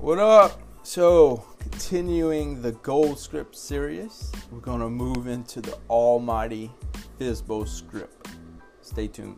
What 0.00 0.18
up? 0.18 0.58
So, 0.82 1.44
continuing 1.58 2.62
the 2.62 2.72
Gold 2.72 3.18
Script 3.18 3.54
series, 3.54 4.32
we're 4.50 4.60
going 4.60 4.80
to 4.80 4.88
move 4.88 5.26
into 5.26 5.60
the 5.60 5.76
almighty 5.90 6.70
FSBO 7.20 7.68
script. 7.68 8.28
Stay 8.80 9.08
tuned. 9.08 9.36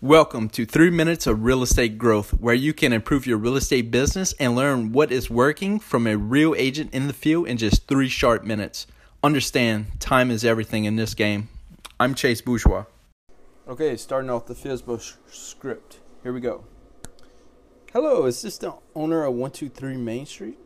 Welcome 0.00 0.48
to 0.48 0.66
3 0.66 0.90
Minutes 0.90 1.28
of 1.28 1.44
Real 1.44 1.62
Estate 1.62 1.98
Growth, 1.98 2.30
where 2.32 2.52
you 2.52 2.72
can 2.74 2.92
improve 2.92 3.24
your 3.24 3.38
real 3.38 3.54
estate 3.54 3.92
business 3.92 4.32
and 4.40 4.56
learn 4.56 4.90
what 4.90 5.12
is 5.12 5.30
working 5.30 5.78
from 5.78 6.08
a 6.08 6.16
real 6.16 6.56
agent 6.58 6.92
in 6.92 7.06
the 7.06 7.12
field 7.12 7.46
in 7.46 7.58
just 7.58 7.86
3 7.86 8.08
short 8.08 8.44
minutes. 8.44 8.88
Understand, 9.22 10.00
time 10.00 10.32
is 10.32 10.44
everything 10.44 10.84
in 10.84 10.96
this 10.96 11.14
game. 11.14 11.48
I'm 12.00 12.16
Chase 12.16 12.40
Bourgeois. 12.40 12.86
Okay, 13.68 13.96
starting 13.96 14.28
off 14.28 14.46
the 14.46 14.54
FSBO 14.54 15.00
sh- 15.00 15.14
script. 15.30 16.00
Here 16.24 16.32
we 16.32 16.40
go. 16.40 16.64
Hello, 17.92 18.26
is 18.26 18.42
this 18.42 18.58
the 18.58 18.74
owner 18.96 19.22
of 19.24 19.34
123 19.34 19.96
Main 19.98 20.26
Street? 20.26 20.58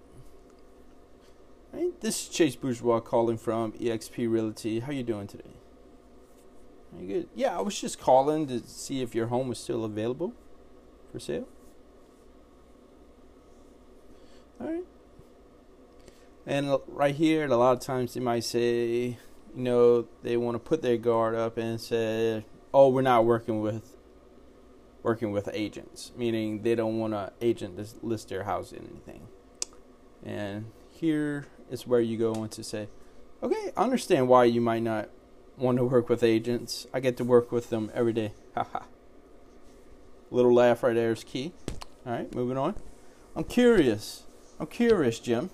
Right, 1.74 2.01
this 2.01 2.23
is 2.23 2.28
Chase 2.30 2.56
Bourgeois 2.56 3.01
calling 3.01 3.37
from 3.37 3.73
eXp 3.73 4.30
Realty. 4.30 4.80
How 4.80 4.92
you 4.92 5.02
doing 5.02 5.27
today? 5.27 5.56
Are 6.96 7.02
you 7.02 7.09
good? 7.09 7.28
Yeah, 7.34 7.59
I 7.59 7.60
was 7.60 7.78
just 7.78 8.01
calling 8.01 8.46
to 8.46 8.60
see 8.60 9.02
if 9.02 9.15
your 9.15 9.26
home 9.26 9.48
was 9.48 9.59
still 9.59 9.84
available 9.84 10.32
for 11.12 11.20
sale. 11.20 11.48
All 14.59 14.68
right. 14.68 14.84
And 16.46 16.78
right 16.87 17.15
here, 17.15 17.45
a 17.45 17.56
lot 17.56 17.76
of 17.76 17.80
times 17.80 18.15
they 18.15 18.20
might 18.20 18.45
say, 18.45 19.18
you 19.54 19.62
know, 19.62 20.06
they 20.23 20.38
want 20.38 20.54
to 20.54 20.60
put 20.60 20.80
their 20.80 20.96
guard 20.96 21.34
up 21.34 21.59
and 21.59 21.78
say, 21.78 22.46
"Oh, 22.77 22.91
we're 22.91 23.01
not 23.01 23.24
working 23.24 23.63
with 23.63 23.96
working 25.02 25.32
with 25.32 25.49
agents," 25.55 26.13
meaning 26.15 26.60
they 26.60 26.74
don't 26.74 26.99
want 26.99 27.15
an 27.15 27.30
agent 27.41 27.79
to 27.79 28.07
list 28.07 28.29
their 28.29 28.43
house 28.43 28.71
in 28.71 28.87
anything. 28.91 29.29
And 30.23 30.66
here 30.91 31.46
is 31.71 31.87
where 31.87 32.01
you 32.01 32.18
go 32.18 32.35
on 32.35 32.51
to 32.51 32.63
say, 32.63 32.88
"Okay, 33.43 33.73
I 33.74 33.83
understand 33.83 34.29
why 34.29 34.45
you 34.45 34.60
might 34.60 34.83
not 34.83 35.09
want 35.57 35.79
to 35.79 35.85
work 35.85 36.10
with 36.10 36.23
agents. 36.23 36.87
I 36.93 37.01
get 37.01 37.16
to 37.16 37.24
work 37.24 37.51
with 37.51 37.71
them 37.71 37.91
every 37.95 38.13
day." 38.13 38.35
Haha. 38.55 38.80
Little 40.30 40.52
laugh 40.52 40.83
right 40.83 40.95
there 40.95 41.13
is 41.13 41.24
key. 41.24 41.55
All 42.05 42.13
right, 42.13 42.35
moving 42.35 42.59
on. 42.59 42.74
I'm 43.35 43.45
curious. 43.45 44.24
I'm 44.61 44.66
curious, 44.66 45.18
Jim. 45.18 45.49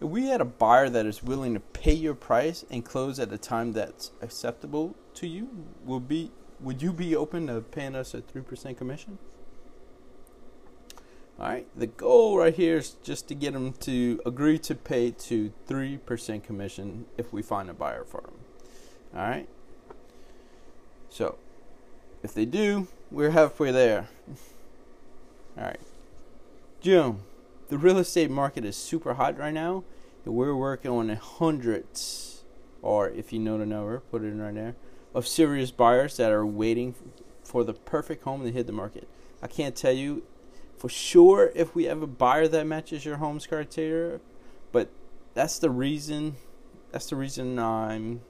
If 0.00 0.08
we 0.08 0.28
had 0.28 0.40
a 0.40 0.46
buyer 0.46 0.88
that 0.88 1.04
is 1.04 1.22
willing 1.22 1.52
to 1.52 1.60
pay 1.60 1.92
your 1.92 2.14
price 2.14 2.64
and 2.70 2.84
close 2.84 3.18
at 3.18 3.32
a 3.32 3.38
time 3.38 3.74
that's 3.74 4.12
acceptable 4.22 4.94
to 5.14 5.26
you, 5.26 5.66
will 5.84 6.00
be 6.00 6.30
would 6.60 6.82
you 6.82 6.92
be 6.92 7.14
open 7.14 7.46
to 7.46 7.60
paying 7.60 7.94
us 7.94 8.14
a 8.14 8.20
three 8.20 8.42
percent 8.42 8.78
commission? 8.78 9.18
All 11.38 11.48
right. 11.48 11.66
The 11.76 11.86
goal 11.86 12.38
right 12.38 12.54
here 12.54 12.78
is 12.78 12.96
just 13.02 13.28
to 13.28 13.34
get 13.34 13.52
them 13.52 13.72
to 13.80 14.20
agree 14.26 14.58
to 14.60 14.74
pay 14.74 15.12
to 15.12 15.52
three 15.66 15.98
percent 15.98 16.44
commission 16.44 17.06
if 17.16 17.32
we 17.32 17.42
find 17.42 17.70
a 17.70 17.74
buyer 17.74 18.04
for 18.04 18.22
them. 18.22 18.34
All 19.14 19.28
right. 19.28 19.48
So, 21.10 21.38
if 22.22 22.34
they 22.34 22.44
do, 22.44 22.88
we're 23.10 23.30
halfway 23.30 23.70
there. 23.70 24.08
All 25.56 25.64
right. 25.64 25.80
Jim, 26.80 27.20
the 27.68 27.78
real 27.78 27.98
estate 27.98 28.30
market 28.30 28.64
is 28.64 28.76
super 28.76 29.14
hot 29.14 29.38
right 29.38 29.54
now. 29.54 29.84
We're 30.24 30.54
working 30.54 30.90
on 30.90 31.08
hundreds, 31.08 32.44
or 32.82 33.08
if 33.08 33.32
you 33.32 33.38
know 33.38 33.56
the 33.56 33.64
number, 33.64 34.00
put 34.00 34.22
it 34.22 34.26
in 34.26 34.40
right 34.40 34.54
there, 34.54 34.76
of 35.14 35.26
serious 35.26 35.70
buyers 35.70 36.16
that 36.16 36.30
are 36.30 36.46
waiting 36.46 36.94
for 37.42 37.64
the 37.64 37.72
perfect 37.72 38.24
home 38.24 38.44
to 38.44 38.52
hit 38.52 38.66
the 38.66 38.72
market. 38.72 39.08
I 39.42 39.46
can't 39.46 39.74
tell 39.74 39.92
you 39.92 40.22
for 40.76 40.88
sure 40.88 41.50
if 41.54 41.74
we 41.74 41.84
have 41.84 42.02
a 42.02 42.06
buyer 42.06 42.46
that 42.48 42.66
matches 42.66 43.04
your 43.04 43.16
home's 43.16 43.46
criteria, 43.46 44.20
but 44.72 44.90
that's 45.34 45.58
the 45.58 45.70
reason. 45.70 46.36
That's 46.92 47.10
the 47.10 47.16
reason 47.16 47.58
I'm 47.58 48.20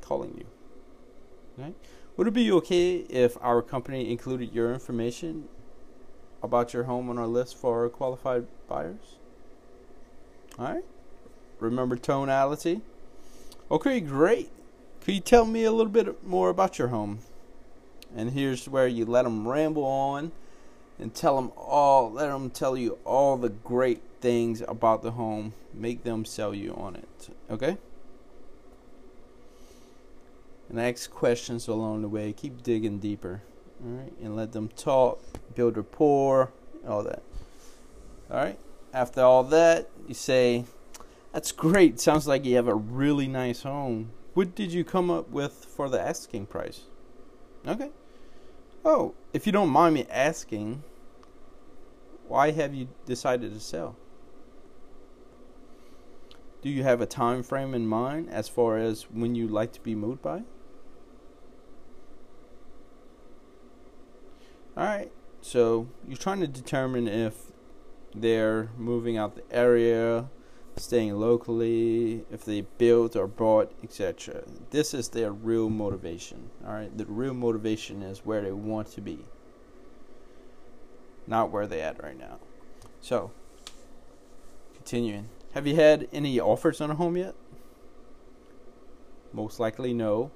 calling 0.00 0.34
you. 0.38 0.46
Right? 1.56 1.74
Would 2.16 2.28
it 2.28 2.34
be 2.34 2.50
okay 2.52 2.96
if 2.96 3.36
our 3.40 3.62
company 3.62 4.10
included 4.10 4.52
your 4.52 4.72
information 4.72 5.48
about 6.42 6.74
your 6.74 6.84
home 6.84 7.08
on 7.08 7.18
our 7.18 7.26
list 7.26 7.56
for 7.56 7.88
qualified 7.88 8.46
buyers? 8.68 9.16
All 10.58 10.66
right. 10.66 10.84
Remember 11.58 11.96
tonality? 11.96 12.80
Okay, 13.70 14.00
great. 14.00 14.50
Could 15.04 15.14
you 15.14 15.20
tell 15.20 15.44
me 15.44 15.64
a 15.64 15.72
little 15.72 15.92
bit 15.92 16.24
more 16.24 16.48
about 16.48 16.78
your 16.78 16.88
home? 16.88 17.18
And 18.14 18.30
here's 18.30 18.68
where 18.68 18.86
you 18.86 19.04
let 19.04 19.24
them 19.24 19.48
ramble 19.48 19.84
on 19.84 20.30
and 20.98 21.12
tell 21.12 21.34
them 21.34 21.50
all, 21.56 22.12
let 22.12 22.28
them 22.28 22.50
tell 22.50 22.76
you 22.76 22.98
all 23.04 23.36
the 23.36 23.48
great 23.48 24.00
things 24.20 24.62
about 24.68 25.02
the 25.02 25.12
home. 25.12 25.54
Make 25.74 26.04
them 26.04 26.24
sell 26.24 26.54
you 26.54 26.72
on 26.74 26.94
it. 26.94 27.30
Okay? 27.50 27.78
And 30.68 30.80
ask 30.80 31.10
questions 31.10 31.66
along 31.66 32.02
the 32.02 32.08
way. 32.08 32.32
Keep 32.32 32.62
digging 32.62 33.00
deeper. 33.00 33.42
All 33.84 33.90
right? 33.92 34.12
And 34.22 34.36
let 34.36 34.52
them 34.52 34.68
talk, 34.68 35.20
build 35.56 35.76
rapport, 35.76 36.52
all 36.86 37.02
that. 37.02 37.22
All 38.30 38.36
right? 38.36 38.58
After 38.94 39.22
all 39.22 39.42
that, 39.44 39.88
you 40.06 40.14
say, 40.14 40.64
That's 41.32 41.50
great. 41.50 41.98
Sounds 41.98 42.28
like 42.28 42.44
you 42.44 42.54
have 42.54 42.68
a 42.68 42.74
really 42.74 43.26
nice 43.26 43.64
home. 43.64 44.12
What 44.34 44.54
did 44.54 44.72
you 44.72 44.84
come 44.84 45.10
up 45.10 45.30
with 45.30 45.52
for 45.52 45.88
the 45.88 46.00
asking 46.00 46.46
price? 46.46 46.82
Okay. 47.66 47.90
Oh, 48.84 49.14
if 49.32 49.46
you 49.46 49.52
don't 49.52 49.68
mind 49.68 49.94
me 49.94 50.06
asking, 50.10 50.82
why 52.28 52.50
have 52.50 52.74
you 52.74 52.88
decided 53.04 53.52
to 53.52 53.60
sell? 53.60 53.96
Do 56.62 56.70
you 56.70 56.82
have 56.82 57.00
a 57.00 57.06
time 57.06 57.42
frame 57.42 57.74
in 57.74 57.86
mind 57.86 58.30
as 58.30 58.48
far 58.48 58.78
as 58.78 59.02
when 59.10 59.34
you'd 59.34 59.50
like 59.50 59.72
to 59.72 59.80
be 59.80 59.94
moved 59.94 60.22
by? 60.22 60.42
All 64.76 64.86
right. 64.86 65.12
So 65.40 65.88
you're 66.06 66.16
trying 66.16 66.40
to 66.40 66.46
determine 66.46 67.08
if 67.08 67.52
they're 68.14 68.70
moving 68.78 69.16
out 69.16 69.34
the 69.34 69.42
area, 69.54 70.30
staying 70.76 71.14
locally, 71.14 72.24
if 72.30 72.44
they 72.44 72.62
built 72.62 73.16
or 73.16 73.26
bought, 73.26 73.72
etc. 73.82 74.42
This 74.70 74.94
is 74.94 75.08
their 75.08 75.32
real 75.32 75.68
motivation. 75.68 76.50
All 76.66 76.72
right. 76.72 76.96
The 76.96 77.06
real 77.06 77.34
motivation 77.34 78.02
is 78.02 78.24
where 78.24 78.42
they 78.42 78.52
want 78.52 78.88
to 78.92 79.00
be, 79.00 79.20
not 81.26 81.50
where 81.50 81.66
they're 81.66 81.86
at 81.86 82.02
right 82.02 82.18
now. 82.18 82.38
So, 83.00 83.30
continuing. 84.74 85.28
Have 85.52 85.66
you 85.66 85.74
had 85.74 86.08
any 86.12 86.40
offers 86.40 86.80
on 86.80 86.90
a 86.90 86.94
home 86.94 87.16
yet? 87.16 87.34
Most 89.32 89.60
likely 89.60 89.92
no. 89.92 90.30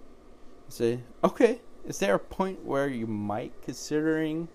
Say, 0.69 1.01
okay, 1.23 1.61
is 1.87 1.99
there 2.01 2.17
a 2.17 2.19
point 2.19 2.65
where 2.65 2.89
you 2.89 3.07
might 3.07 3.53
considering 3.63 4.49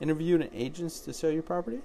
interviewing 0.00 0.48
agents 0.52 1.00
to 1.00 1.12
sell 1.12 1.30
your 1.30 1.42
property? 1.42 1.80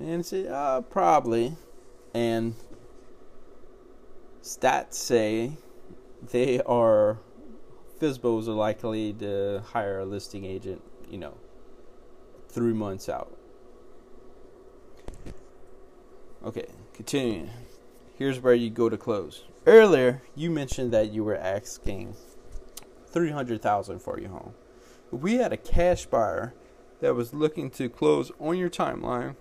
And 0.00 0.24
say, 0.24 0.48
uh, 0.48 0.80
probably. 0.80 1.56
And 2.14 2.54
stats 4.42 4.94
say 4.94 5.52
they 6.22 6.60
are, 6.62 7.18
FSBOs 8.00 8.48
are 8.48 8.52
likely 8.52 9.12
to 9.14 9.62
hire 9.72 10.00
a 10.00 10.04
listing 10.04 10.44
agent, 10.44 10.82
you 11.08 11.18
know, 11.18 11.34
three 12.48 12.72
months 12.72 13.08
out. 13.08 13.36
Okay, 16.42 16.66
continuing. 16.94 17.50
Here's 18.16 18.40
where 18.40 18.54
you 18.54 18.70
go 18.70 18.88
to 18.88 18.96
close. 18.96 19.44
Earlier, 19.66 20.22
you 20.34 20.50
mentioned 20.50 20.92
that 20.92 21.12
you 21.12 21.22
were 21.22 21.36
asking 21.36 22.16
300,000 23.08 23.98
for 23.98 24.18
your 24.18 24.30
home. 24.30 24.54
We 25.10 25.34
had 25.34 25.52
a 25.52 25.58
cash 25.58 26.06
buyer 26.06 26.54
that 27.00 27.14
was 27.14 27.34
looking 27.34 27.70
to 27.72 27.90
close 27.90 28.32
on 28.40 28.56
your 28.56 28.70
timeline, 28.70 29.36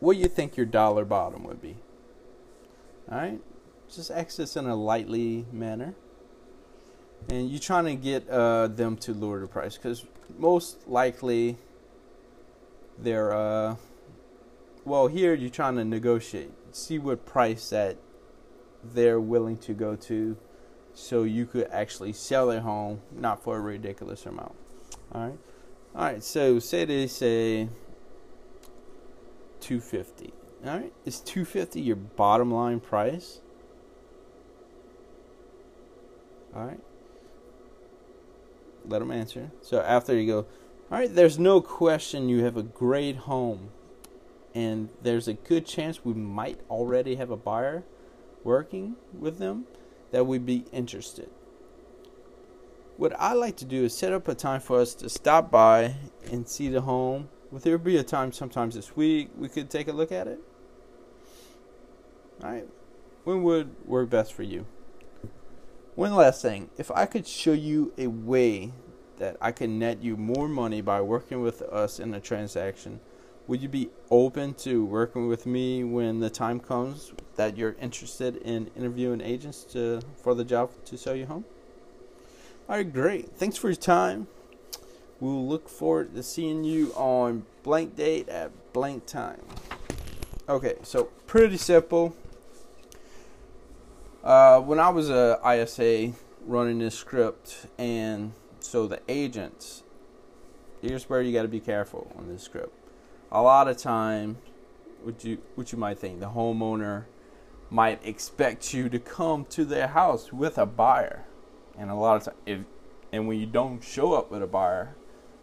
what 0.00 0.14
do 0.14 0.18
you 0.18 0.28
think 0.28 0.56
your 0.56 0.66
dollar 0.66 1.04
bottom 1.04 1.44
would 1.44 1.62
be? 1.62 1.76
All 3.10 3.18
right? 3.18 3.40
Just 3.94 4.10
this 4.36 4.56
in 4.56 4.66
a 4.66 4.74
lightly 4.74 5.46
manner. 5.52 5.94
And 7.28 7.50
you're 7.50 7.60
trying 7.60 7.84
to 7.84 7.94
get 7.94 8.28
uh, 8.28 8.68
them 8.68 8.96
to 8.98 9.12
lower 9.12 9.40
the 9.40 9.46
price 9.46 9.76
because 9.76 10.04
most 10.38 10.88
likely 10.88 11.58
they're, 12.98 13.32
uh, 13.32 13.76
well, 14.84 15.06
here 15.06 15.34
you're 15.34 15.50
trying 15.50 15.76
to 15.76 15.84
negotiate. 15.84 16.50
See 16.72 16.98
what 16.98 17.26
price 17.26 17.68
that 17.70 17.98
they're 18.82 19.20
willing 19.20 19.58
to 19.58 19.74
go 19.74 19.96
to 19.96 20.36
so 20.94 21.24
you 21.24 21.46
could 21.46 21.68
actually 21.70 22.12
sell 22.12 22.48
their 22.48 22.60
home 22.60 23.00
not 23.12 23.42
for 23.42 23.56
a 23.56 23.60
ridiculous 23.60 24.24
amount. 24.26 24.54
All 25.12 25.22
right. 25.22 25.38
All 25.94 26.02
right. 26.02 26.22
So 26.22 26.58
say 26.58 26.84
they 26.84 27.06
say 27.06 27.68
250. 29.60 30.32
All 30.66 30.78
right. 30.78 30.92
Is 31.04 31.20
250 31.20 31.80
your 31.80 31.96
bottom 31.96 32.52
line 32.52 32.80
price? 32.80 33.40
All 36.54 36.64
right. 36.66 36.80
let 38.86 38.98
them 39.00 39.10
answer. 39.10 39.50
So 39.62 39.80
after 39.80 40.14
you 40.18 40.26
go, 40.26 40.38
all 40.90 40.98
right, 40.98 41.14
there's 41.14 41.38
no 41.38 41.60
question 41.60 42.28
you 42.28 42.44
have 42.44 42.56
a 42.56 42.62
great 42.62 43.16
home, 43.16 43.70
and 44.54 44.88
there's 45.02 45.28
a 45.28 45.34
good 45.34 45.66
chance 45.66 46.04
we 46.04 46.14
might 46.14 46.60
already 46.68 47.16
have 47.16 47.30
a 47.30 47.36
buyer 47.36 47.84
working 48.42 48.96
with 49.16 49.38
them 49.38 49.66
that 50.10 50.26
would 50.26 50.44
be 50.44 50.64
interested. 50.72 51.30
What 52.96 53.14
I 53.18 53.32
like 53.34 53.56
to 53.58 53.64
do 53.64 53.84
is 53.84 53.96
set 53.96 54.12
up 54.12 54.28
a 54.28 54.34
time 54.34 54.60
for 54.60 54.80
us 54.80 54.94
to 54.96 55.08
stop 55.08 55.50
by 55.50 55.94
and 56.30 56.48
see 56.48 56.68
the 56.68 56.82
home. 56.82 57.28
Would 57.50 57.62
there 57.62 57.78
be 57.78 57.96
a 57.96 58.04
time 58.04 58.32
sometimes 58.32 58.74
this 58.74 58.96
week 58.96 59.30
we 59.36 59.48
could 59.48 59.70
take 59.70 59.88
a 59.88 59.92
look 59.92 60.12
at 60.12 60.28
it? 60.28 60.38
All 62.42 62.50
right. 62.50 62.68
When 63.24 63.42
would 63.42 63.74
work 63.86 64.08
best 64.08 64.32
for 64.32 64.42
you? 64.42 64.66
One 65.96 66.14
last 66.14 66.40
thing. 66.40 66.70
If 66.78 66.90
I 66.92 67.06
could 67.06 67.26
show 67.26 67.52
you 67.52 67.92
a 67.98 68.06
way 68.06 68.72
that 69.18 69.36
I 69.40 69.52
can 69.52 69.78
net 69.78 70.02
you 70.02 70.16
more 70.16 70.48
money 70.48 70.80
by 70.80 71.00
working 71.00 71.42
with 71.42 71.60
us 71.62 71.98
in 71.98 72.14
a 72.14 72.20
transaction, 72.20 73.00
would 73.46 73.60
you 73.60 73.68
be 73.68 73.90
open 74.10 74.54
to 74.54 74.84
working 74.84 75.26
with 75.26 75.44
me 75.44 75.82
when 75.82 76.20
the 76.20 76.30
time 76.30 76.60
comes 76.60 77.12
that 77.34 77.56
you're 77.56 77.74
interested 77.80 78.36
in 78.36 78.70
interviewing 78.76 79.20
agents 79.20 79.64
to 79.64 80.00
for 80.22 80.34
the 80.34 80.44
job 80.44 80.70
to 80.84 80.96
sell 80.96 81.16
you 81.16 81.26
home? 81.26 81.44
All 82.68 82.76
right, 82.76 82.92
great. 82.92 83.36
Thanks 83.36 83.56
for 83.56 83.68
your 83.68 83.76
time. 83.76 84.28
We'll 85.20 85.46
look 85.46 85.68
forward 85.68 86.14
to 86.14 86.22
seeing 86.22 86.64
you 86.64 86.92
on 86.96 87.44
blank 87.62 87.94
date 87.94 88.30
at 88.30 88.50
blank 88.72 89.04
time. 89.04 89.42
Okay, 90.48 90.76
so 90.82 91.04
pretty 91.26 91.58
simple. 91.58 92.16
Uh, 94.24 94.60
when 94.60 94.80
I 94.80 94.88
was 94.88 95.10
a 95.10 95.38
ISA 95.46 96.12
running 96.46 96.78
this 96.78 96.94
script, 96.94 97.66
and 97.78 98.32
so 98.60 98.86
the 98.86 99.00
agents, 99.08 99.82
here's 100.80 101.08
where 101.10 101.20
you 101.20 101.32
got 101.32 101.42
to 101.42 101.48
be 101.48 101.60
careful 101.60 102.10
on 102.18 102.28
this 102.28 102.42
script. 102.42 102.72
A 103.30 103.42
lot 103.42 103.68
of 103.68 103.76
time, 103.76 104.38
what 105.02 105.22
you 105.22 105.38
what 105.54 105.70
you 105.70 105.78
might 105.78 105.98
think, 105.98 106.20
the 106.20 106.30
homeowner 106.30 107.04
might 107.70 108.04
expect 108.04 108.74
you 108.74 108.88
to 108.88 108.98
come 108.98 109.44
to 109.50 109.64
their 109.64 109.88
house 109.88 110.32
with 110.32 110.56
a 110.58 110.66
buyer, 110.66 111.24
and 111.78 111.90
a 111.90 111.94
lot 111.94 112.16
of 112.16 112.24
time, 112.24 112.34
if 112.46 112.60
and 113.12 113.28
when 113.28 113.38
you 113.38 113.46
don't 113.46 113.82
show 113.82 114.14
up 114.14 114.30
with 114.30 114.42
a 114.42 114.46
buyer, 114.46 114.94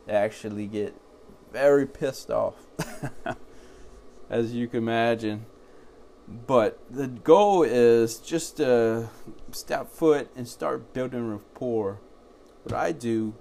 actually 0.10 0.68
get 0.68 0.96
very 1.52 1.86
pissed 1.86 2.30
off, 2.30 2.56
as 4.30 4.54
you 4.54 4.68
can 4.68 4.80
imagine 4.80 5.46
but 6.28 6.80
the 6.90 7.08
goal 7.08 7.64
is 7.64 8.18
just 8.18 8.58
to 8.58 9.10
step 9.52 9.90
foot 9.90 10.30
and 10.36 10.48
start 10.48 10.94
building 10.94 11.32
rapport. 11.32 12.00
What 12.64 12.76
I 12.76 12.92
do, 12.92 13.34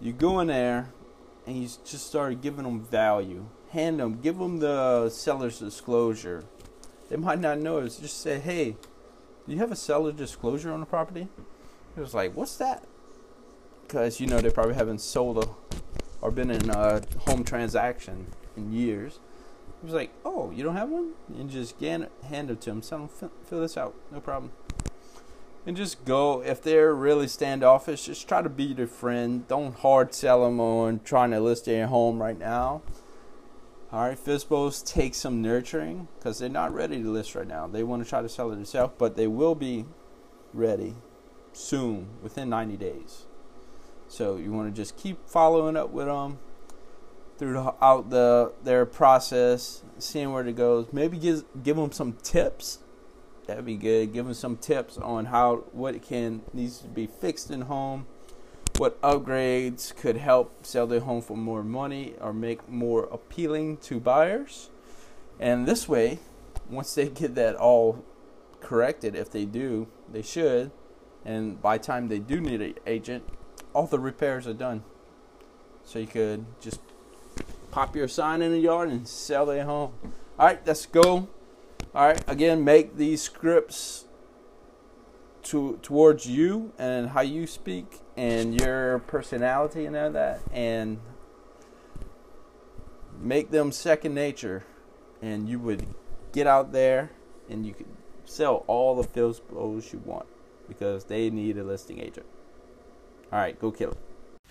you 0.00 0.12
go 0.12 0.40
in 0.40 0.48
there 0.48 0.92
and 1.46 1.56
you 1.56 1.68
just 1.84 2.06
start 2.06 2.42
giving 2.42 2.64
them 2.64 2.84
value. 2.84 3.46
Hand 3.70 3.98
them, 3.98 4.20
give 4.20 4.38
them 4.38 4.58
the 4.58 5.08
seller's 5.08 5.58
disclosure. 5.58 6.44
They 7.08 7.16
might 7.16 7.40
not 7.40 7.58
know 7.58 7.78
it. 7.78 7.96
Just 8.00 8.20
say, 8.20 8.38
hey, 8.38 8.76
do 9.46 9.52
you 9.52 9.58
have 9.58 9.72
a 9.72 9.76
seller 9.76 10.12
disclosure 10.12 10.70
on 10.70 10.80
the 10.80 10.86
property? 10.86 11.28
It 11.96 12.00
was 12.00 12.14
like, 12.14 12.36
what's 12.36 12.56
that? 12.56 12.84
Because, 13.82 14.20
you 14.20 14.26
know, 14.26 14.38
they 14.38 14.50
probably 14.50 14.74
haven't 14.74 15.00
sold 15.00 15.38
a, 15.38 15.48
or 16.24 16.30
been 16.30 16.50
in 16.50 16.70
a 16.70 17.02
home 17.28 17.44
transaction 17.44 18.26
in 18.56 18.72
years. 18.72 19.20
He 19.80 19.86
was 19.86 19.94
like, 19.94 20.10
"Oh, 20.24 20.50
you 20.50 20.64
don't 20.64 20.74
have 20.74 20.88
one?" 20.88 21.12
And 21.28 21.50
just 21.50 21.78
hand 21.80 22.08
it 22.50 22.60
to 22.62 22.70
him. 22.70 22.80
Tell 22.80 23.00
him 23.00 23.08
fill, 23.08 23.60
this 23.60 23.76
out, 23.76 23.94
no 24.10 24.20
problem. 24.20 24.50
And 25.66 25.76
just 25.76 26.04
go. 26.04 26.42
If 26.42 26.62
they're 26.62 26.94
really 26.94 27.28
standoffish, 27.28 28.06
just 28.06 28.26
try 28.26 28.40
to 28.42 28.48
be 28.48 28.72
their 28.72 28.86
friend. 28.86 29.46
Don't 29.48 29.74
hard 29.76 30.14
sell 30.14 30.44
them 30.44 30.60
on 30.60 31.00
trying 31.04 31.30
to 31.32 31.40
list 31.40 31.66
their 31.66 31.86
home 31.86 32.20
right 32.20 32.38
now. 32.38 32.82
All 33.92 34.08
right, 34.08 34.18
FSBOs 34.18 34.84
take 34.84 35.14
some 35.14 35.40
nurturing 35.40 36.08
because 36.18 36.38
they're 36.38 36.48
not 36.48 36.74
ready 36.74 37.02
to 37.02 37.10
list 37.10 37.34
right 37.34 37.46
now. 37.46 37.66
They 37.66 37.84
want 37.84 38.02
to 38.02 38.08
try 38.08 38.22
to 38.22 38.28
sell 38.28 38.50
it 38.50 38.56
themselves, 38.56 38.94
but 38.98 39.16
they 39.16 39.26
will 39.26 39.54
be 39.54 39.84
ready 40.52 40.96
soon, 41.52 42.08
within 42.22 42.48
90 42.48 42.76
days. 42.76 43.26
So 44.14 44.36
you 44.36 44.52
want 44.52 44.72
to 44.72 44.80
just 44.80 44.96
keep 44.96 45.28
following 45.28 45.76
up 45.76 45.90
with 45.90 46.06
them 46.06 46.38
throughout 47.36 48.10
the 48.10 48.52
their 48.62 48.86
process, 48.86 49.82
seeing 49.98 50.32
where 50.32 50.46
it 50.46 50.54
goes. 50.54 50.86
Maybe 50.92 51.18
give 51.18 51.42
give 51.64 51.74
them 51.74 51.90
some 51.90 52.12
tips. 52.22 52.78
That'd 53.48 53.64
be 53.64 53.74
good. 53.74 54.12
Give 54.12 54.26
them 54.26 54.34
some 54.34 54.56
tips 54.56 54.98
on 54.98 55.24
how 55.24 55.64
what 55.72 56.00
can 56.00 56.42
needs 56.52 56.78
to 56.78 56.86
be 56.86 57.08
fixed 57.08 57.50
in 57.50 57.62
home, 57.62 58.06
what 58.78 59.02
upgrades 59.02 59.92
could 59.96 60.18
help 60.18 60.64
sell 60.64 60.86
their 60.86 61.00
home 61.00 61.20
for 61.20 61.36
more 61.36 61.64
money 61.64 62.14
or 62.20 62.32
make 62.32 62.68
more 62.68 63.08
appealing 63.10 63.78
to 63.78 63.98
buyers. 63.98 64.70
And 65.40 65.66
this 65.66 65.88
way, 65.88 66.20
once 66.70 66.94
they 66.94 67.08
get 67.08 67.34
that 67.34 67.56
all 67.56 68.04
corrected, 68.60 69.16
if 69.16 69.28
they 69.28 69.44
do, 69.44 69.88
they 70.08 70.22
should. 70.22 70.70
And 71.24 71.60
by 71.60 71.78
the 71.78 71.84
time 71.84 72.06
they 72.06 72.20
do 72.20 72.40
need 72.40 72.60
an 72.60 72.74
agent, 72.86 73.24
all 73.74 73.86
the 73.86 73.98
repairs 73.98 74.46
are 74.46 74.54
done. 74.54 74.84
So 75.84 75.98
you 75.98 76.06
could 76.06 76.46
just 76.60 76.80
pop 77.70 77.94
your 77.94 78.08
sign 78.08 78.40
in 78.40 78.52
the 78.52 78.58
yard 78.60 78.88
and 78.88 79.06
sell 79.06 79.44
their 79.44 79.64
home. 79.64 79.92
All 80.38 80.46
right, 80.46 80.60
let's 80.64 80.86
go. 80.86 81.28
All 81.94 82.06
right, 82.06 82.24
again, 82.26 82.64
make 82.64 82.96
these 82.96 83.20
scripts 83.20 84.06
to 85.42 85.78
towards 85.82 86.26
you 86.26 86.72
and 86.78 87.10
how 87.10 87.20
you 87.20 87.46
speak 87.46 88.00
and 88.16 88.58
your 88.58 89.00
personality 89.00 89.84
and 89.84 89.94
all 89.94 90.10
that, 90.10 90.40
and 90.52 90.98
make 93.20 93.50
them 93.50 93.70
second 93.72 94.14
nature. 94.14 94.64
And 95.20 95.48
you 95.48 95.58
would 95.58 95.86
get 96.32 96.46
out 96.46 96.72
there 96.72 97.12
and 97.48 97.64
you 97.64 97.72
could 97.72 97.86
sell 98.24 98.64
all 98.66 99.00
the 99.00 99.08
FSBOs 99.08 99.92
you 99.92 100.00
want 100.04 100.26
because 100.68 101.04
they 101.04 101.30
need 101.30 101.56
a 101.56 101.64
listing 101.64 101.98
agent. 101.98 102.26
All 103.34 103.40
right, 103.40 103.58
go 103.60 103.72
kill 103.72 103.90
it. 103.90 103.98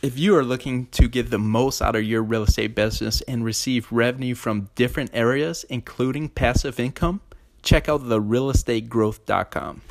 If 0.01 0.19
you 0.19 0.35
are 0.35 0.43
looking 0.43 0.87
to 0.87 1.07
get 1.07 1.29
the 1.29 1.39
most 1.39 1.81
out 1.81 1.95
of 1.95 2.03
your 2.03 2.21
real 2.21 2.43
estate 2.43 2.75
business 2.75 3.21
and 3.21 3.45
receive 3.45 3.89
revenue 3.89 4.35
from 4.35 4.69
different 4.75 5.11
areas, 5.13 5.63
including 5.69 6.27
passive 6.27 6.81
income, 6.81 7.21
check 7.61 7.87
out 7.87 8.01
therealestategrowth.com. 8.01 9.81